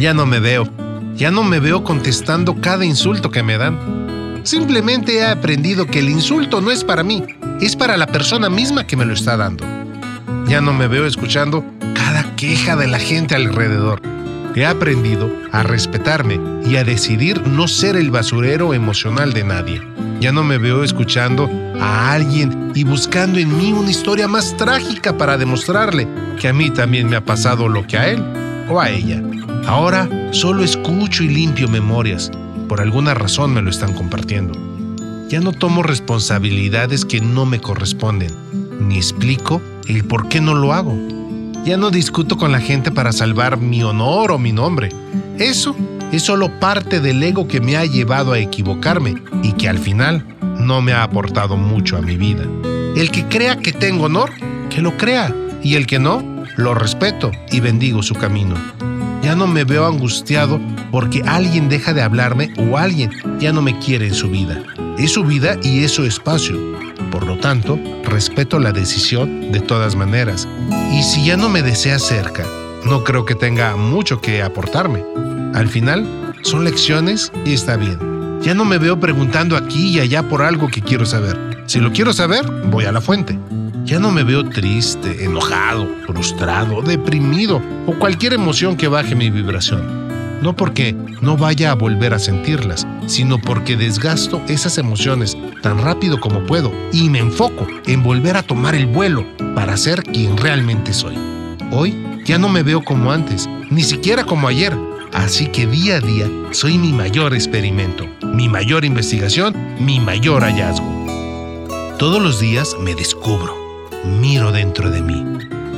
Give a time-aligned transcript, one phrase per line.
[0.00, 0.66] Ya no me veo.
[1.14, 4.40] Ya no me veo contestando cada insulto que me dan.
[4.44, 7.22] Simplemente he aprendido que el insulto no es para mí,
[7.60, 9.62] es para la persona misma que me lo está dando.
[10.46, 11.62] Ya no me veo escuchando
[11.92, 14.00] cada queja de la gente alrededor.
[14.54, 19.82] He aprendido a respetarme y a decidir no ser el basurero emocional de nadie.
[20.18, 25.18] Ya no me veo escuchando a alguien y buscando en mí una historia más trágica
[25.18, 26.08] para demostrarle
[26.40, 28.24] que a mí también me ha pasado lo que a él
[28.70, 29.22] o a ella.
[29.66, 32.30] Ahora solo escucho y limpio memorias.
[32.68, 34.54] Por alguna razón me lo están compartiendo.
[35.28, 38.32] Ya no tomo responsabilidades que no me corresponden,
[38.80, 40.96] ni explico el por qué no lo hago.
[41.64, 44.90] Ya no discuto con la gente para salvar mi honor o mi nombre.
[45.38, 45.76] Eso
[46.10, 50.24] es solo parte del ego que me ha llevado a equivocarme y que al final
[50.58, 52.44] no me ha aportado mucho a mi vida.
[52.96, 54.30] El que crea que tengo honor,
[54.68, 56.24] que lo crea, y el que no,
[56.56, 58.56] lo respeto y bendigo su camino.
[59.40, 60.60] No me veo angustiado
[60.90, 64.62] porque alguien deja de hablarme o alguien ya no me quiere en su vida.
[64.98, 66.58] Es su vida y es su espacio.
[67.10, 70.46] Por lo tanto, respeto la decisión de todas maneras.
[70.92, 72.44] Y si ya no me desea cerca,
[72.84, 75.02] no creo que tenga mucho que aportarme.
[75.54, 77.98] Al final, son lecciones y está bien.
[78.42, 81.64] Ya no me veo preguntando aquí y allá por algo que quiero saber.
[81.64, 83.38] Si lo quiero saber, voy a la fuente.
[83.90, 90.40] Ya no me veo triste, enojado, frustrado, deprimido o cualquier emoción que baje mi vibración.
[90.40, 96.20] No porque no vaya a volver a sentirlas, sino porque desgasto esas emociones tan rápido
[96.20, 100.92] como puedo y me enfoco en volver a tomar el vuelo para ser quien realmente
[100.92, 101.18] soy.
[101.72, 101.92] Hoy
[102.24, 104.72] ya no me veo como antes, ni siquiera como ayer,
[105.12, 110.88] así que día a día soy mi mayor experimento, mi mayor investigación, mi mayor hallazgo.
[111.98, 113.59] Todos los días me descubro,
[114.04, 115.24] miro dentro de mí.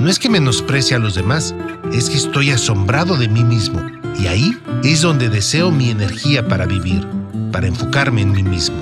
[0.00, 1.54] No es que menosprecie a los demás,
[1.92, 3.80] es que estoy asombrado de mí mismo
[4.18, 7.06] y ahí es donde deseo mi energía para vivir,
[7.52, 8.76] para enfocarme en mí mismo.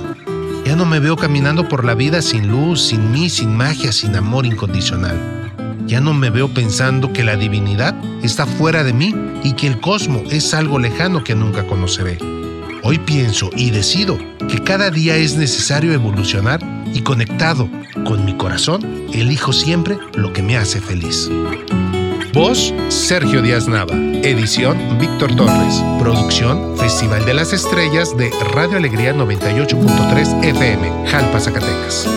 [0.64, 4.14] Ya no me veo caminando por la vida sin luz, sin mí, sin magia, sin
[4.16, 5.16] amor incondicional.
[5.86, 9.80] Ya no me veo pensando que la divinidad está fuera de mí y que el
[9.80, 12.18] cosmos es algo lejano que nunca conoceré.
[12.84, 14.18] Hoy pienso y decido
[14.48, 16.60] que cada día es necesario evolucionar
[16.94, 17.68] y conectado
[18.04, 18.82] con mi corazón,
[19.12, 21.30] elijo siempre lo que me hace feliz.
[22.32, 23.94] Voz, Sergio Díaz Nava.
[23.94, 25.82] Edición, Víctor Torres.
[25.98, 32.08] Producción, Festival de las Estrellas de Radio Alegría 98.3 FM, Jalpa, Zacatecas.